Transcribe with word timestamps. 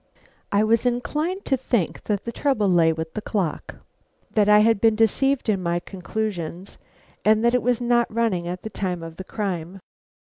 I 0.51 0.63
was 0.63 0.87
inclined 0.87 1.45
to 1.45 1.55
think 1.55 2.05
that 2.05 2.25
the 2.25 2.31
trouble 2.31 2.67
lay 2.67 2.91
with 2.91 3.13
the 3.13 3.21
clock; 3.21 3.75
that 4.33 4.49
I 4.49 4.61
had 4.61 4.81
been 4.81 4.95
deceived 4.95 5.47
in 5.47 5.61
my 5.61 5.79
conclusions, 5.79 6.79
and 7.23 7.45
that 7.45 7.53
it 7.53 7.61
was 7.61 7.79
not 7.79 8.11
running 8.11 8.47
at 8.47 8.63
the 8.63 8.71
time 8.71 9.03
of 9.03 9.17
the 9.17 9.23
crime. 9.23 9.79